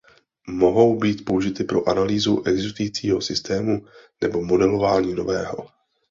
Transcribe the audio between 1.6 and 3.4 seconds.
pro analýzu existujícího